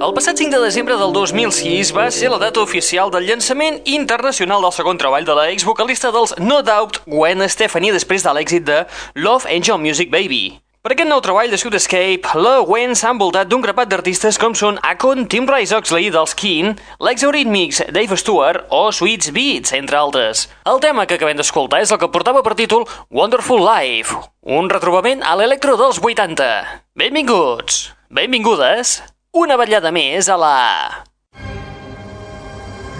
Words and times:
El 0.00 0.14
passat 0.16 0.38
5 0.40 0.56
de 0.56 0.64
desembre 0.64 0.94
del 0.96 1.10
2006 1.12 1.90
va 1.92 2.06
ser 2.08 2.30
la 2.32 2.38
data 2.40 2.62
oficial 2.64 3.10
del 3.12 3.26
llançament 3.28 3.74
internacional 3.84 4.62
del 4.64 4.72
segon 4.72 4.96
treball 4.96 5.26
de 5.28 5.34
la 5.36 5.50
exvocalista 5.52 6.08
dels 6.14 6.32
No 6.40 6.62
Doubt, 6.64 7.02
Gwen 7.04 7.44
Stefani, 7.52 7.90
després 7.92 8.24
de 8.24 8.32
l'èxit 8.32 8.64
de 8.64 8.78
Love 9.20 9.44
Angel 9.52 9.76
Music 9.76 10.08
Baby. 10.08 10.56
Per 10.80 10.94
aquest 10.94 11.10
nou 11.10 11.20
treball 11.20 11.52
de 11.52 11.58
Sud 11.60 11.76
Escape, 11.76 12.32
la 12.40 12.54
Gwen 12.64 12.96
s'ha 12.96 13.12
envoltat 13.12 13.52
d'un 13.52 13.60
grapat 13.60 13.92
d'artistes 13.92 14.40
com 14.40 14.56
són 14.56 14.80
Akon, 14.80 15.26
Tim 15.28 15.44
Rice 15.52 15.76
Oxley 15.76 16.08
dels 16.08 16.32
Keen, 16.32 16.72
l'ex-Eurythmics, 16.96 17.84
Dave 17.92 18.16
Stewart 18.16 18.72
o 18.72 18.86
Sweets 18.88 19.34
Beats, 19.36 19.76
entre 19.76 20.00
altres. 20.00 20.48
El 20.64 20.80
tema 20.80 21.04
que 21.04 21.20
acabem 21.20 21.36
d'escoltar 21.36 21.84
és 21.84 21.92
el 21.92 22.00
que 22.00 22.08
portava 22.08 22.40
per 22.40 22.56
títol 22.56 22.88
Wonderful 23.12 23.68
Life, 23.68 24.16
un 24.48 24.72
retrobament 24.72 25.20
a 25.20 25.36
l'electro 25.36 25.76
dels 25.76 26.00
80. 26.00 26.52
Benvinguts, 26.96 27.90
benvingudes, 28.08 29.02
una 29.32 29.56
vetllada 29.56 29.92
més 29.94 30.28
a 30.28 30.36
la... 30.40 30.54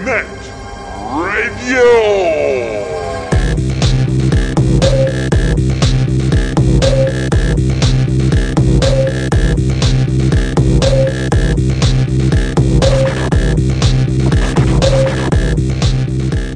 Net 0.06 0.26
Radio! 1.10 1.86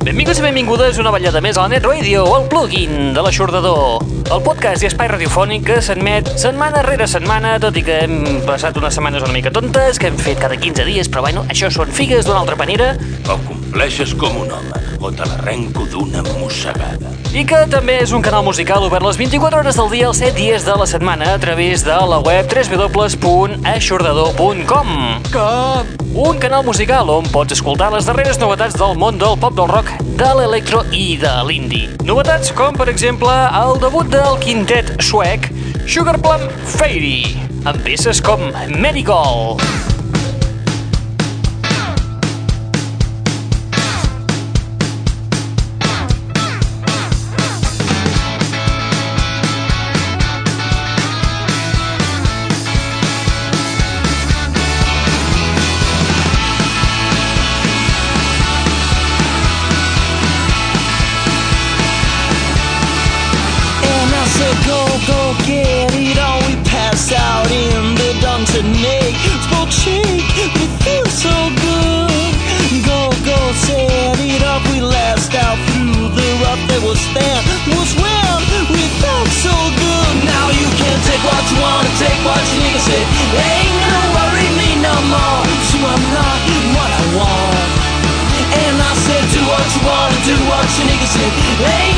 Benvinguts 0.05 0.39
i 0.39 0.45
benvingudes 0.45 0.99
una 1.03 1.11
vetllada 1.11 1.43
més 1.43 1.59
a 1.59 1.65
la 1.67 1.75
Net 1.75 1.89
Radio, 1.89 2.29
el 2.39 2.47
plugin 2.53 3.11
de 3.17 3.27
l'aixordador. 3.27 4.14
El 4.33 4.41
podcast 4.41 4.81
i 4.81 4.89
espai 4.89 5.09
radiofònic 5.11 5.67
que 5.69 5.77
s'admet 5.85 6.31
setmana 6.41 6.81
rere 6.87 7.07
setmana, 7.11 7.59
tot 7.61 7.77
i 7.77 7.83
que 7.85 7.99
hem 8.07 8.41
passat 8.49 8.79
unes 8.81 8.97
setmanes 8.97 9.27
una 9.27 9.37
mica 9.37 9.53
tontes, 9.53 10.01
que 10.01 10.09
hem 10.09 10.17
fet 10.21 10.41
cada 10.41 10.57
15 10.61 10.89
dies, 10.89 11.13
però 11.13 11.27
bueno, 11.27 11.45
això 11.53 11.69
són 11.75 11.93
figues 11.93 12.25
d'una 12.25 12.41
altra 12.41 12.57
manera. 12.57 12.95
Ho 13.29 13.39
compleixes 13.45 14.17
com 14.17 14.45
un 14.47 14.57
home. 14.57 14.84
O 15.05 15.13
te 15.13 15.21
l'arrenco 15.29 15.85
d'una 15.93 16.23
mossegada. 16.41 17.13
I 17.37 17.45
que 17.45 17.69
també 17.69 18.01
és 18.01 18.17
un 18.17 18.25
canal 18.25 18.41
musical 18.47 18.81
obert 18.87 19.05
les 19.05 19.19
24 19.21 19.59
hores 19.61 19.77
del 19.77 19.91
dia, 19.93 20.07
els 20.09 20.17
7 20.23 20.33
dies 20.39 20.65
de 20.65 20.73
la 20.81 20.87
setmana, 20.89 21.35
a 21.35 21.39
través 21.43 21.85
de 21.85 21.93
la 21.93 22.19
web 22.25 22.49
www.aixordador.com. 22.49 24.89
Com? 25.35 25.85
Un 26.25 26.41
canal 26.41 26.65
musical 26.65 27.05
on 27.11 27.27
pots 27.35 27.53
escoltar 27.59 27.93
les 27.93 28.07
darreres 28.09 28.39
novetats 28.41 28.75
del 28.81 28.97
món 28.97 29.21
del 29.21 29.37
pop 29.43 29.53
del 29.59 29.69
rock, 29.69 29.93
de 30.17 30.31
l'electro 30.39 30.81
i 30.95 31.19
de 31.21 31.43
l'indie. 31.45 31.89
Novetats 32.09 32.53
com, 32.57 32.73
per 32.73 32.89
exemple, 32.93 33.33
el 33.61 33.79
debut 33.83 34.09
del 34.09 34.39
quintet 34.45 35.03
suec 35.05 35.51
Sugar 35.85 36.19
Plum 36.23 36.49
Fairy, 36.79 37.37
amb 37.67 37.83
peces 37.85 38.23
com 38.25 38.41
Medical. 38.79 39.59
Rough 76.95 77.47
was 77.67 77.91
when 77.99 78.63
we 78.71 78.83
felt 79.03 79.29
so 79.29 79.51
good. 79.51 80.15
Now 80.25 80.51
you 80.51 80.69
can 80.79 80.97
take 81.03 81.23
what 81.27 81.43
you 81.51 81.59
want 81.61 81.87
and 81.87 81.97
take 81.99 82.21
what 82.23 82.41
you 82.55 82.59
need. 82.63 82.77
I 82.77 82.83
said, 82.83 83.05
ain't 83.35 83.75
gonna 83.83 84.05
worry 84.15 84.49
me 84.55 84.69
no 84.79 84.95
more. 85.11 85.43
So 85.71 85.77
I'm 85.83 86.05
not 86.15 86.39
what 86.77 86.91
I 86.91 87.05
want. 87.19 87.69
And 88.55 88.77
I 88.79 88.93
said, 88.95 89.25
do 89.35 89.41
what 89.51 89.67
you 89.75 89.83
wanna, 89.83 90.19
do 90.23 90.37
what 90.47 90.67
you 90.79 90.85
need. 90.87 91.03
I 91.03 91.09
said, 91.11 91.31
ain't 91.67 91.94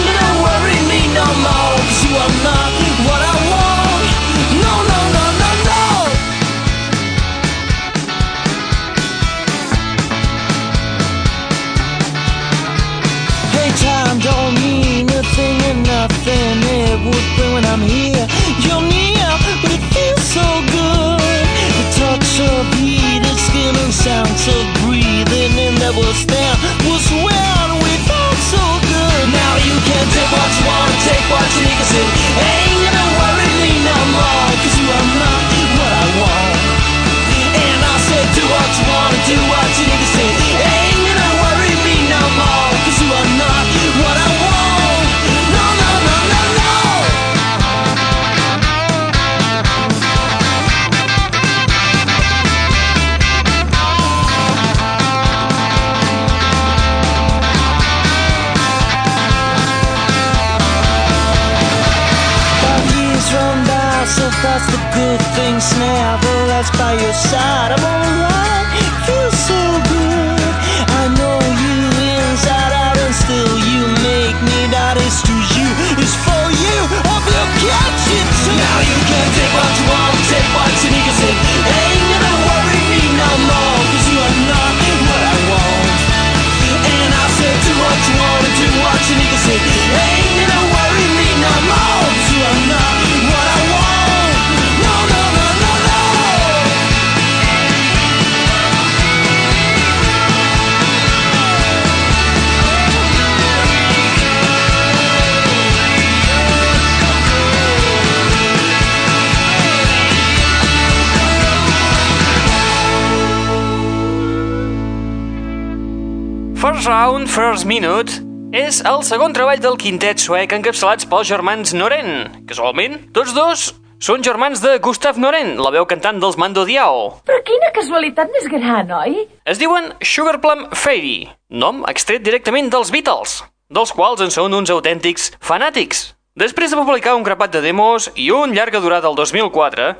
First 117.36 117.66
Minute 117.68 118.22
és 118.56 118.78
el 118.88 119.02
segon 119.04 119.34
treball 119.36 119.58
del 119.60 119.74
quintet 119.76 120.22
suec 120.22 120.54
encapçalats 120.56 121.04
pels 121.04 121.28
germans 121.28 121.74
Noren. 121.76 122.30
Casualment, 122.48 122.94
tots 123.12 123.34
dos 123.36 123.64
són 124.00 124.24
germans 124.24 124.62
de 124.64 124.78
Gustav 124.80 125.20
Noren, 125.20 125.52
la 125.60 125.74
veu 125.74 125.84
cantant 125.84 126.16
dels 126.22 126.38
Mando 126.40 126.64
Diao. 126.64 127.10
Però 127.28 127.36
quina 127.44 127.68
casualitat 127.76 128.32
més 128.32 128.48
gran, 128.48 128.88
oi? 129.02 129.26
Es 129.44 129.60
diuen 129.60 129.92
Sugar 130.00 130.38
Plum 130.40 130.64
Fairy, 130.72 131.26
nom 131.52 131.84
extret 131.92 132.24
directament 132.24 132.72
dels 132.72 132.88
Beatles, 132.94 133.42
dels 133.68 133.92
quals 133.92 134.24
en 134.24 134.32
són 134.32 134.56
uns 134.56 134.72
autèntics 134.72 135.34
fanàtics. 135.44 136.06
Després 136.40 136.72
de 136.72 136.80
publicar 136.80 137.18
un 137.20 137.24
grapat 137.24 137.52
de 137.52 137.60
demos 137.68 138.08
i 138.16 138.30
un 138.32 138.56
llarga 138.56 138.80
durada 138.80 139.12
el 139.12 139.20
2004, 139.20 139.92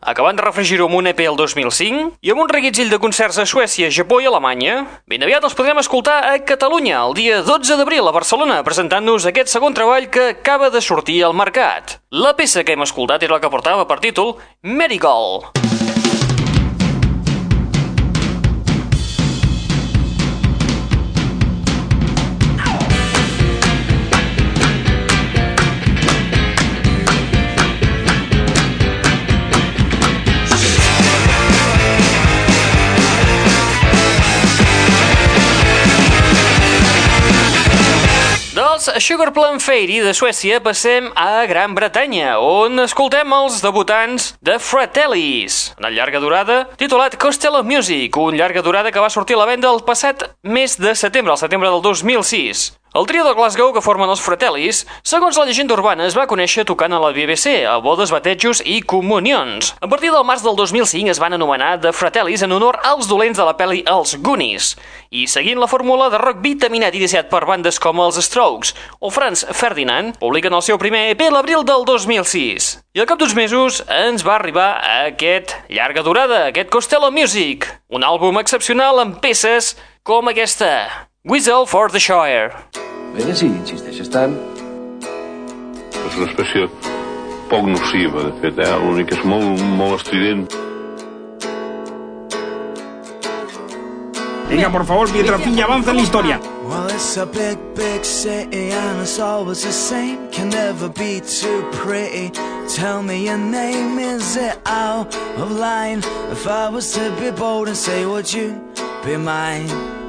acabant 0.00 0.38
de 0.38 0.44
refregir-ho 0.44 0.86
amb 0.88 0.98
un 0.98 1.10
EP 1.10 1.20
el 1.26 1.36
2005 1.38 2.18
i 2.24 2.32
amb 2.32 2.42
un 2.44 2.50
reguitzell 2.50 2.90
de 2.92 3.00
concerts 3.02 3.38
a 3.38 3.46
Suècia, 3.46 3.90
Japó 3.92 4.20
i 4.20 4.28
Alemanya, 4.30 4.84
ben 5.10 5.24
aviat 5.24 5.44
els 5.44 5.56
podrem 5.58 5.80
escoltar 5.82 6.20
a 6.30 6.38
Catalunya 6.44 7.02
el 7.04 7.16
dia 7.18 7.42
12 7.46 7.80
d'abril 7.80 8.08
a 8.08 8.14
Barcelona 8.16 8.62
presentant-nos 8.66 9.28
aquest 9.28 9.52
segon 9.52 9.76
treball 9.76 10.10
que 10.12 10.30
acaba 10.36 10.70
de 10.70 10.80
sortir 10.80 11.22
al 11.24 11.36
mercat. 11.36 12.00
La 12.10 12.34
peça 12.36 12.64
que 12.64 12.76
hem 12.76 12.86
escoltat 12.86 13.22
era 13.22 13.36
la 13.36 13.44
que 13.44 13.52
portava 13.52 13.86
per 13.86 14.00
títol 14.00 14.36
Medical. 14.62 15.50
Dels 38.80 39.04
Sugar 39.04 39.28
Plum 39.36 39.58
Fairy 39.60 39.98
de 40.00 40.14
Suècia 40.16 40.56
passem 40.64 41.10
a 41.12 41.44
Gran 41.44 41.74
Bretanya, 41.76 42.38
on 42.40 42.80
escoltem 42.80 43.28
els 43.36 43.58
debutants 43.60 44.30
de 44.40 44.56
Fratellis, 44.56 45.58
una 45.76 45.90
llarga 45.92 46.22
durada 46.24 46.62
titulat 46.80 47.18
Costello 47.20 47.60
Music, 47.60 48.16
un 48.16 48.40
llarga 48.40 48.64
durada 48.64 48.88
que 48.88 49.04
va 49.04 49.12
sortir 49.12 49.36
a 49.36 49.42
la 49.42 49.50
venda 49.52 49.68
el 49.68 49.84
passat 49.84 50.30
mes 50.40 50.80
de 50.80 50.94
setembre, 50.96 51.36
el 51.36 51.42
setembre 51.44 51.68
del 51.68 51.84
2006. 51.84 52.79
El 52.92 53.06
trio 53.06 53.22
de 53.22 53.34
Glasgow 53.38 53.68
que 53.70 53.80
formen 53.84 54.10
els 54.10 54.18
Fratellis, 54.18 54.80
segons 55.06 55.36
la 55.38 55.44
llegenda 55.46 55.76
urbana, 55.76 56.08
es 56.10 56.16
va 56.18 56.24
conèixer 56.26 56.64
tocant 56.66 56.90
a 56.90 56.98
la 56.98 57.12
BBC, 57.14 57.60
a 57.62 57.76
bodes, 57.78 58.10
batejos 58.10 58.64
i 58.66 58.80
comunions. 58.82 59.68
A 59.78 59.86
partir 59.86 60.08
del 60.10 60.24
març 60.26 60.42
del 60.42 60.56
2005 60.58 61.12
es 61.12 61.20
van 61.22 61.36
anomenar 61.36 61.76
The 61.84 61.92
Fratellis 61.94 62.42
en 62.42 62.50
honor 62.56 62.80
als 62.82 63.06
dolents 63.06 63.38
de 63.38 63.44
la 63.46 63.54
pel·li 63.54 63.84
Els 63.86 64.16
Goonies, 64.18 64.72
i 65.14 65.28
seguint 65.30 65.60
la 65.62 65.68
fórmula 65.70 66.08
de 66.10 66.18
rock 66.18 66.40
vitaminat 66.42 66.96
iniciat 66.98 67.28
per 67.30 67.44
bandes 67.46 67.78
com 67.78 68.02
els 68.02 68.18
Strokes 68.26 68.74
o 68.98 69.12
Franz 69.14 69.44
Ferdinand, 69.54 70.18
publiquen 70.18 70.58
el 70.58 70.64
seu 70.66 70.80
primer 70.82 71.04
EP 71.12 71.22
l'abril 71.30 71.62
del 71.62 71.86
2006. 71.86 72.72
I 72.98 73.04
al 73.04 73.06
cap 73.06 73.20
d'uns 73.22 73.36
mesos 73.38 73.84
ens 74.00 74.26
va 74.26 74.34
arribar 74.40 74.72
aquest 75.04 75.54
llarga 75.70 76.02
durada, 76.02 76.42
aquest 76.48 76.74
Costello 76.74 77.12
Music, 77.14 77.70
un 77.86 78.02
àlbum 78.02 78.42
excepcional 78.42 78.98
amb 78.98 79.22
peces 79.22 79.76
com 80.02 80.26
aquesta, 80.26 81.06
Whistle 81.22 81.66
for 81.66 81.90
the 81.90 82.00
Shire. 82.00 82.50
Bé, 83.12 83.34
si 83.36 83.44
insisteixes 83.44 84.08
tant. 84.08 84.32
És 85.92 86.16
una 86.16 86.30
espècie 86.30 86.64
poc 87.50 87.66
nociva, 87.68 88.22
de 88.24 88.32
fet, 88.40 88.62
eh? 88.64 88.70
l'únic 88.80 89.10
que 89.10 89.18
és 89.18 89.26
molt, 89.28 89.60
molt 89.76 89.98
estrident. 89.98 90.46
Venga, 94.48 94.72
por 94.72 94.86
favor, 94.86 95.12
mientras 95.12 95.42
Piña 95.42 95.66
avanza 95.66 95.90
en 95.90 95.96
la 95.96 96.02
historia. 96.02 96.40
Well, 96.64 96.88
it's 96.88 97.18
a 97.18 97.26
big, 97.26 97.58
big 97.76 98.02
city 98.02 98.72
and 98.72 99.02
it's 99.02 99.20
always 99.20 99.62
the 99.62 99.72
same. 99.72 100.26
Can 100.30 100.48
never 100.48 100.88
be 100.88 101.20
too 101.20 101.68
pretty. 101.70 102.30
Tell 102.74 103.02
me 103.02 103.26
your 103.26 103.36
name, 103.36 103.98
is 103.98 104.38
it 104.38 104.58
out 104.64 105.14
of 105.36 105.50
line? 105.50 105.98
If 106.32 106.46
I 106.46 106.70
was 106.70 106.90
to 106.94 107.14
be 107.20 107.30
bold 107.30 107.68
and 107.68 107.76
say, 107.76 108.06
would 108.06 108.32
you 108.32 108.56
be 109.04 109.18
mine? 109.18 109.99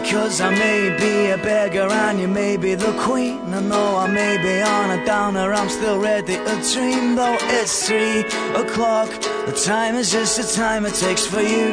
Because 0.00 0.40
I 0.40 0.50
may 0.50 0.96
be 0.96 1.30
a 1.30 1.38
beggar 1.38 1.90
and 1.90 2.20
you 2.20 2.28
may 2.28 2.56
be 2.56 2.76
the 2.76 2.92
queen. 3.00 3.52
And 3.52 3.70
though 3.70 3.96
I 3.96 4.06
may 4.06 4.38
be 4.38 4.62
on 4.62 4.96
a 4.96 5.04
downer, 5.04 5.52
I'm 5.52 5.68
still 5.68 5.98
ready 5.98 6.36
to 6.36 6.54
dream. 6.72 7.16
Though 7.16 7.36
it's 7.58 7.88
three 7.88 8.20
o'clock, 8.54 9.10
the 9.46 9.52
time 9.52 9.96
is 9.96 10.12
just 10.12 10.36
the 10.36 10.46
time 10.62 10.86
it 10.86 10.94
takes 10.94 11.26
for 11.26 11.40
you 11.40 11.66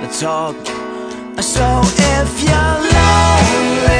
to 0.00 0.08
talk. 0.18 0.56
So 1.40 1.66
if 2.18 2.42
you're 2.42 2.78
lonely, 2.94 3.97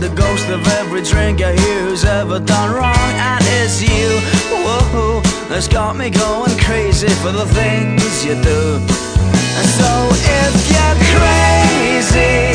the 0.00 0.08
ghost 0.10 0.48
of 0.48 0.66
every 0.78 1.02
drinker 1.02 1.52
who's 1.52 2.04
ever 2.04 2.38
done 2.38 2.72
wrong. 2.72 3.12
And 3.30 3.44
it's 3.60 3.82
you, 3.82 4.20
whoa, 4.62 5.20
that's 5.48 5.66
got 5.66 5.96
me 5.96 6.10
going 6.10 6.56
crazy 6.58 7.08
for 7.22 7.32
the 7.32 7.46
things 7.46 8.24
you 8.24 8.34
do. 8.42 8.78
And 9.58 9.68
so 9.78 9.90
if 10.12 10.54
you're 10.70 10.98
crazy, 11.14 12.54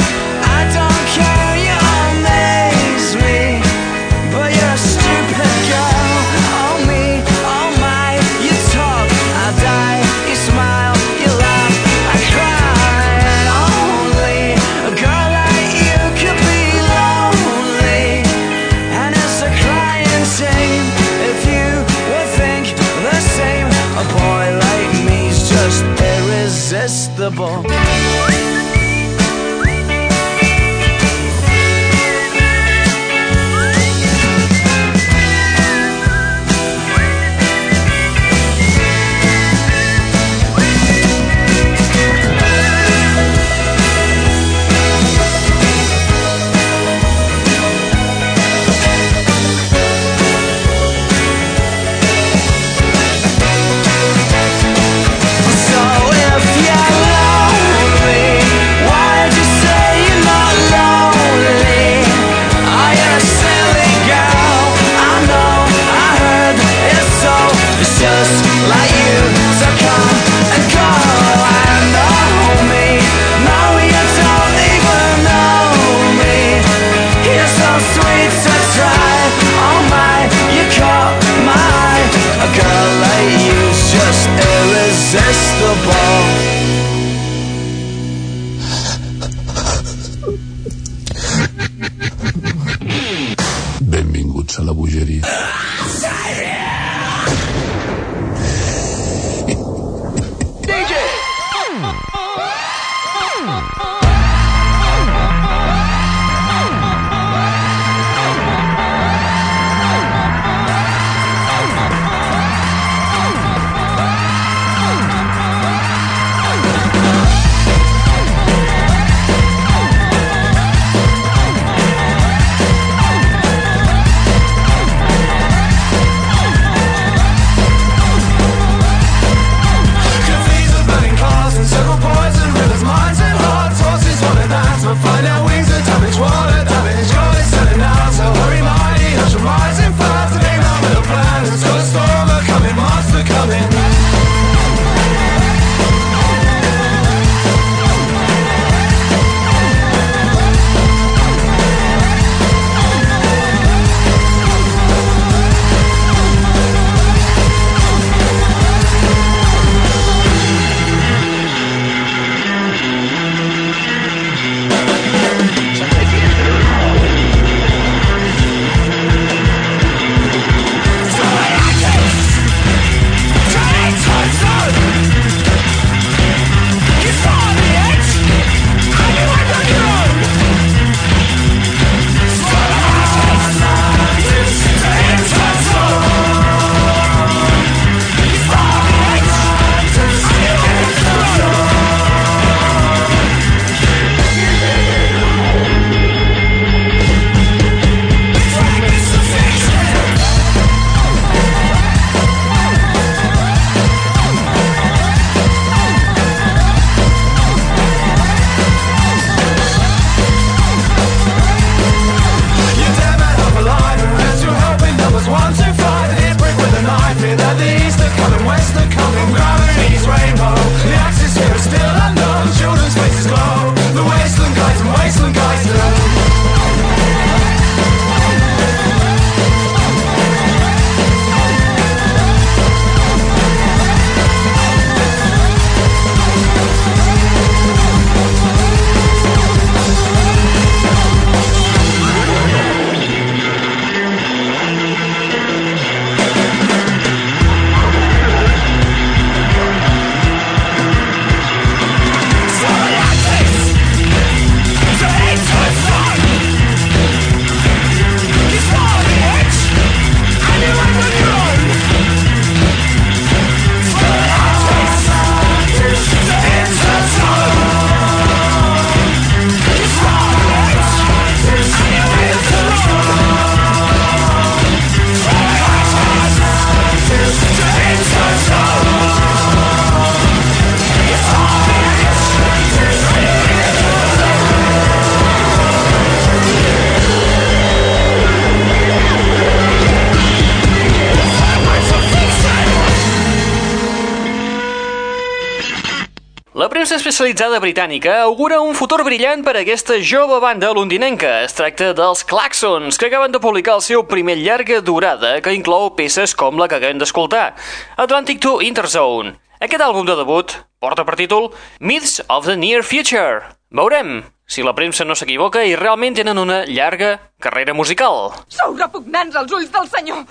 La 296.64 296.70
premsa 296.72 296.96
especialitzada 296.96 297.58
britànica 297.60 298.22
augura 298.24 298.62
un 298.64 298.72
futur 298.72 299.02
brillant 299.04 299.42
per 299.44 299.52
a 299.58 299.62
aquesta 299.66 299.98
jove 300.00 300.38
banda 300.40 300.70
londinenca. 300.72 301.42
Es 301.44 301.58
tracta 301.58 301.90
dels 301.92 302.22
Claxons, 302.24 302.96
que 302.96 303.10
acaben 303.10 303.34
de 303.34 303.42
publicar 303.44 303.74
el 303.76 303.82
seu 303.84 304.06
primer 304.08 304.38
llarga 304.40 304.78
durada, 304.80 305.34
que 305.44 305.52
inclou 305.52 305.90
peces 305.98 306.32
com 306.32 306.56
la 306.56 306.70
que 306.72 306.78
acabem 306.78 307.02
d'escoltar, 307.02 307.58
Atlantic 308.00 308.40
to 308.40 308.62
Interzone. 308.64 309.34
Aquest 309.60 309.84
àlbum 309.84 310.08
de 310.08 310.16
debut 310.16 310.56
porta 310.80 311.04
per 311.04 311.18
títol 311.20 311.50
Myths 311.82 312.22
of 312.30 312.48
the 312.48 312.56
Near 312.56 312.88
Future. 312.88 313.44
Veurem 313.68 314.22
si 314.48 314.64
la 314.64 314.72
premsa 314.72 315.04
no 315.04 315.20
s'equivoca 315.20 315.66
i 315.68 315.76
realment 315.76 316.16
tenen 316.16 316.40
una 316.40 316.62
llarga 316.64 317.18
carrera 317.44 317.76
musical. 317.76 318.38
Sou 318.48 318.72
repugnants 318.80 319.36
als 319.36 319.52
ulls 319.52 319.76
del 319.76 319.92
senyor. 319.92 320.24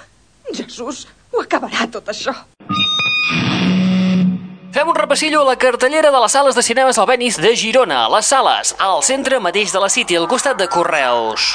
Jesús, 0.48 1.04
ho 1.28 1.44
acabarà 1.44 1.90
tot 1.92 2.08
això. 2.08 2.32
Fem 4.72 4.88
un 4.88 4.96
repassillo 4.96 5.42
a 5.42 5.44
la 5.44 5.58
cartellera 5.60 6.10
de 6.10 6.20
les 6.22 6.32
sales 6.32 6.54
de 6.56 6.62
cinemes 6.64 6.96
Albenis 6.96 7.36
de 7.36 7.50
Girona. 7.54 8.06
Les 8.08 8.24
sales, 8.24 8.70
al 8.80 9.02
centre 9.04 9.36
mateix 9.36 9.68
de 9.68 9.82
la 9.82 9.90
City, 9.92 10.16
al 10.16 10.24
costat 10.30 10.56
de 10.56 10.64
Correus. 10.72 11.50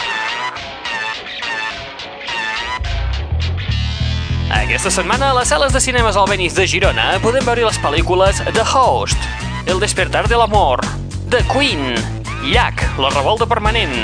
Aquesta 4.54 4.92
setmana, 4.94 5.32
a 5.32 5.40
les 5.40 5.50
sales 5.50 5.74
de 5.74 5.82
cinemes 5.82 6.14
Albenis 6.14 6.54
de 6.54 6.68
Girona 6.70 7.08
podem 7.26 7.42
veure 7.42 7.66
les 7.66 7.82
pel·lícules 7.82 8.44
The 8.52 8.68
Host, 8.70 9.18
El 9.66 9.82
despertar 9.82 10.28
de 10.30 10.38
l'amor, 10.38 10.86
The 11.34 11.42
Queen, 11.50 11.98
Llac, 12.46 12.86
la 13.02 13.10
revolta 13.18 13.50
permanent, 13.50 13.98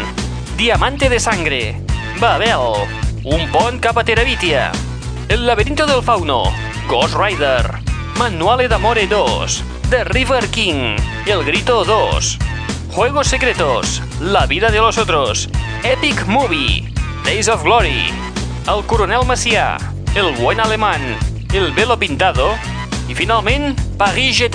Diamante 0.57 1.13
de 1.13 1.21
sangre, 1.21 1.61
Babel, 2.17 2.81
Un 3.29 3.45
pont 3.53 3.77
cap 3.77 4.01
a 4.01 4.09
Terabitia, 4.09 4.71
El 5.29 5.45
laberinto 5.45 5.85
del 5.85 6.01
fauno, 6.01 6.47
Ghost 6.89 7.13
Rider, 7.13 7.82
Manuale 8.17 8.67
d'Amore 8.67 9.07
2, 9.07 9.63
The 9.89 10.03
River 10.05 10.49
King, 10.49 10.97
El 11.25 11.43
Grito 11.43 11.83
2, 11.83 12.37
Juegos 12.91 13.27
Secretos, 13.27 14.01
La 14.19 14.45
vida 14.45 14.69
de 14.69 14.77
los 14.79 14.97
otros, 14.97 15.49
Epic 15.83 16.25
Movie, 16.27 16.93
Days 17.25 17.47
of 17.47 17.63
Glory, 17.63 18.11
El 18.67 18.85
Coronel 18.85 19.25
Macià, 19.25 19.77
El 20.15 20.31
Buen 20.35 20.59
Alemán, 20.59 21.01
El 21.53 21.71
Velo 21.73 21.97
Pintado 21.97 22.53
i, 23.09 23.15
finalment, 23.15 23.75
Paris 23.97 24.37
Je 24.37 24.49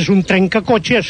És 0.00 0.08
un 0.08 0.22
trencacotxes. 0.24 1.08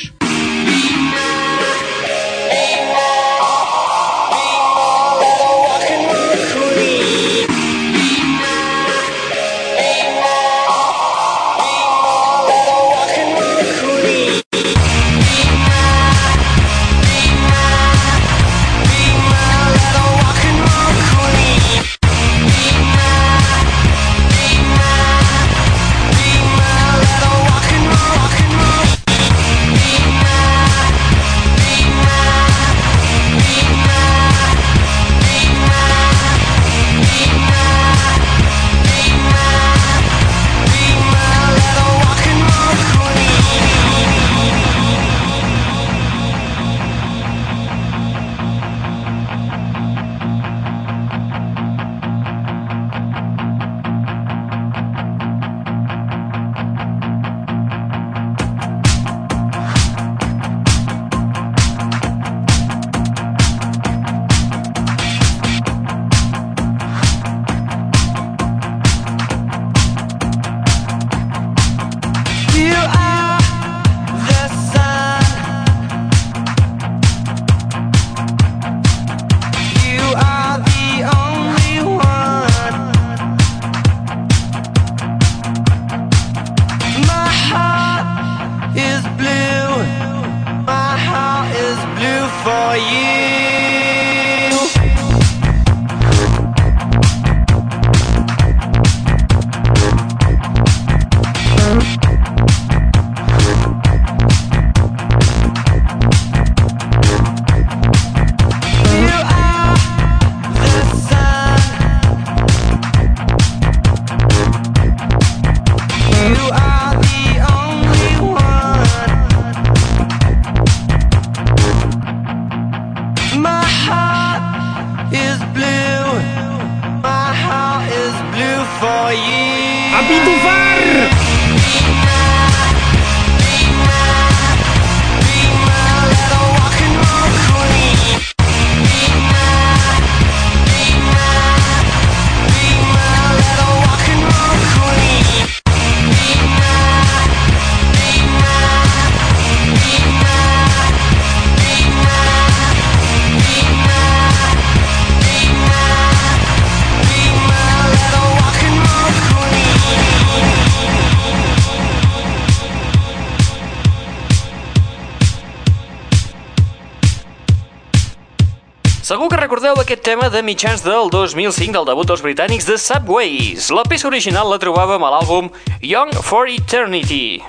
Segur 169.10 169.26
que 169.26 169.38
recordeu 169.40 169.74
aquest 169.80 170.04
tema 170.06 170.28
de 170.30 170.38
mitjans 170.46 170.84
del 170.86 171.08
2005 171.10 171.74
del 171.74 171.86
debut 171.88 172.06
dels 172.06 172.20
britànics 172.22 172.66
de 172.68 172.76
Subways. 172.78 173.64
La 173.74 173.82
peça 173.82 174.06
original 174.06 174.46
la 174.46 174.58
trobàvem 174.62 175.02
a 175.02 175.08
l'àlbum 175.10 175.48
Young 175.82 176.12
for 176.22 176.46
Eternity. 176.46 177.40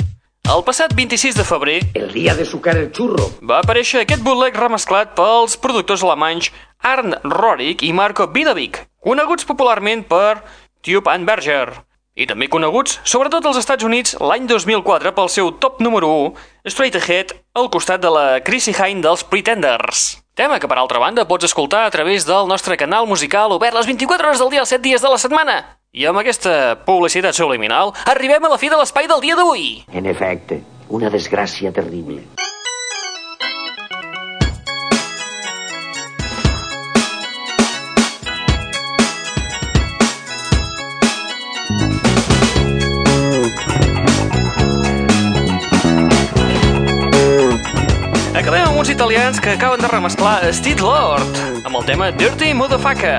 El 0.50 0.64
passat 0.66 0.96
26 0.98 1.38
de 1.38 1.46
febrer 1.46 1.76
El 1.94 2.10
día 2.16 2.34
de 2.34 2.48
sucar 2.50 2.74
el 2.80 2.90
churro. 2.90 3.28
va 3.46 3.60
aparèixer 3.62 4.02
aquest 4.02 4.24
bootleg 4.26 4.58
remesclat 4.58 5.14
pels 5.14 5.54
productors 5.62 6.02
alemanys 6.02 6.50
Arndt 6.82 7.22
Rorik 7.30 7.86
i 7.86 7.94
Marco 7.94 8.26
Vidovic, 8.26 8.82
coneguts 8.98 9.46
popularment 9.46 10.02
per 10.10 10.42
Tube 10.82 11.14
and 11.14 11.30
Berger, 11.30 11.86
i 12.18 12.26
també 12.26 12.50
coneguts, 12.50 12.98
sobretot 13.04 13.46
als 13.46 13.62
Estats 13.62 13.86
Units, 13.86 14.18
l'any 14.18 14.50
2004 14.50 15.14
pel 15.14 15.30
seu 15.30 15.54
top 15.62 15.78
número 15.78 16.10
1, 16.26 16.34
Straight 16.74 16.98
Ahead, 16.98 17.38
al 17.54 17.70
costat 17.70 18.02
de 18.02 18.10
la 18.10 18.42
Chrissy 18.42 18.74
Hine 18.74 19.06
dels 19.06 19.22
Pretenders. 19.22 20.21
Tema 20.34 20.62
que, 20.64 20.68
per 20.72 20.78
altra 20.80 21.00
banda, 21.04 21.26
pots 21.28 21.44
escoltar 21.44 21.82
a 21.84 21.92
través 21.92 22.24
del 22.24 22.48
nostre 22.48 22.78
canal 22.80 23.04
musical 23.08 23.52
obert 23.52 23.76
les 23.76 23.88
24 23.90 24.30
hores 24.30 24.40
del 24.40 24.52
dia, 24.54 24.62
els 24.64 24.72
7 24.72 24.80
dies 24.86 25.04
de 25.04 25.10
la 25.12 25.18
setmana. 25.20 25.56
I 25.92 26.06
amb 26.08 26.22
aquesta 26.22 26.54
publicitat 26.86 27.36
subliminal, 27.36 27.92
arribem 28.08 28.48
a 28.48 28.54
la 28.54 28.60
fi 28.62 28.70
de 28.72 28.80
l'espai 28.80 29.12
del 29.12 29.20
dia 29.20 29.36
d'avui. 29.36 29.84
En 29.92 30.08
efecte, 30.08 30.62
una 30.88 31.12
desgràcia 31.12 31.74
terrible. 31.76 32.24
Italians 49.02 49.42
que 49.42 49.50
acaben 49.50 49.82
de 49.82 49.88
remesclar 49.88 50.54
Steve 50.54 50.80
Lord 50.80 51.26
amb 51.66 51.76
el 51.76 51.86
tema 51.88 52.12
Dirty 52.14 52.54
Motherfucker. 52.54 53.18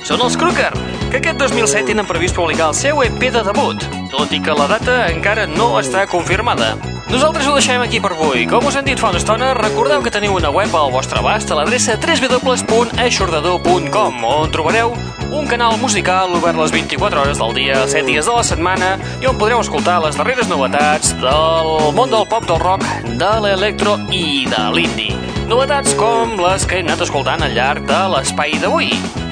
Són 0.00 0.22
els 0.24 0.40
Crooker, 0.40 0.72
que 1.12 1.18
aquest 1.18 1.36
2007 1.42 1.84
tenen 1.90 2.06
previst 2.08 2.32
publicar 2.38 2.68
el 2.72 2.76
seu 2.78 3.02
EP 3.04 3.20
de 3.34 3.42
debut, 3.44 3.76
tot 4.08 4.32
i 4.32 4.40
que 4.40 4.56
la 4.56 4.64
data 4.70 5.12
encara 5.12 5.44
no 5.50 5.80
està 5.82 6.06
confirmada. 6.08 6.80
Nosaltres 7.12 7.44
ho 7.44 7.52
deixem 7.58 7.84
aquí 7.84 8.00
per 8.00 8.12
avui. 8.14 8.48
Com 8.48 8.64
us 8.70 8.76
hem 8.80 8.88
dit 8.88 8.96
fa 8.96 9.12
una 9.12 9.20
estona, 9.20 9.52
recordeu 9.58 10.00
que 10.00 10.14
teniu 10.14 10.32
una 10.38 10.48
web 10.54 10.72
al 10.72 10.94
vostre 10.96 11.20
abast 11.20 11.52
a 11.52 11.54
l'adreça 11.60 12.00
www.aixordador.com 12.00 14.12
on 14.32 14.48
trobareu 14.54 14.96
un 15.28 15.44
canal 15.50 15.76
musical 15.76 16.32
obert 16.40 16.56
les 16.56 16.72
24 16.72 17.20
hores 17.20 17.36
del 17.36 17.52
dia, 17.58 17.84
7 17.84 18.08
dies 18.08 18.24
de 18.24 18.32
la 18.32 18.48
setmana 18.48 18.96
i 19.20 19.28
on 19.28 19.36
podreu 19.36 19.60
escoltar 19.60 20.00
les 20.06 20.16
darreres 20.16 20.48
novetats 20.48 21.12
del 21.20 21.92
món 21.92 22.08
del 22.08 22.24
pop, 22.32 22.48
del 22.48 22.64
rock, 22.64 22.80
de 23.20 23.32
l'electro 23.44 24.00
i 24.08 24.48
de 24.48 24.72
l'indie. 24.72 25.17
Novetats 25.48 25.94
com 25.96 26.34
les 26.36 26.66
que 26.68 26.76
hem 26.76 26.88
anat 26.90 27.00
escoltant 27.06 27.40
al 27.40 27.54
llarg 27.56 27.86
de 27.88 27.98
l'espai 28.12 28.58
d'avui. 28.60 28.90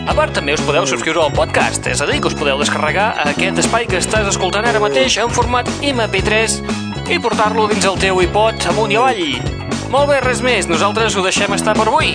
A 0.08 0.14
part, 0.16 0.32
també 0.32 0.54
us 0.56 0.62
podeu 0.64 0.86
subscriure 0.88 1.20
al 1.20 1.34
podcast, 1.36 1.84
és 1.92 2.00
a 2.00 2.06
dir, 2.08 2.22
que 2.24 2.30
us 2.30 2.36
podeu 2.38 2.56
descarregar 2.56 3.10
aquest 3.26 3.60
espai 3.60 3.84
que 3.90 4.00
estàs 4.00 4.30
escoltant 4.30 4.64
ara 4.64 4.80
mateix 4.80 5.18
en 5.20 5.28
format 5.36 5.68
MP3 5.84 6.56
i 7.12 7.18
portar-lo 7.20 7.66
dins 7.68 7.84
el 7.84 8.00
teu 8.00 8.22
iPod 8.24 8.64
amunt 8.72 8.94
i 8.94 8.96
avall. 8.96 9.52
Molt 9.92 10.08
bé, 10.08 10.22
res 10.24 10.40
més, 10.40 10.70
nosaltres 10.72 11.18
ho 11.18 11.26
deixem 11.26 11.52
estar 11.52 11.76
per 11.76 11.90
avui. 11.90 12.14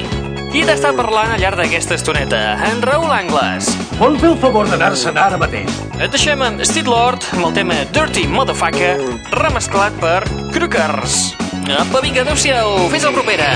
Qui 0.50 0.66
t'està 0.66 0.96
parlant 0.98 1.36
al 1.36 1.46
llarg 1.46 1.62
d'aquesta 1.62 1.94
estoneta? 2.00 2.42
En 2.72 2.82
Raül 2.82 3.14
Angles. 3.14 3.70
Vol 4.02 4.18
fer 4.18 4.32
el 4.34 4.42
favor 4.42 4.66
d'anar-se'n 4.72 5.22
ara 5.22 5.38
mateix? 5.38 5.70
Et 6.02 6.10
deixem 6.10 6.42
amb 6.42 6.66
Steve 6.66 6.90
Lord 6.90 7.30
amb 7.36 7.52
el 7.52 7.56
tema 7.62 7.78
Dirty 7.94 8.26
Motherfucker 8.34 8.98
remesclat 9.38 9.94
per 10.02 10.24
Crookers. 10.58 11.51
Apa, 11.80 12.02
vinga, 12.04 12.26
adeu-siau, 12.26 12.90
fins 12.92 13.06
la 13.08 13.14
propera. 13.16 13.48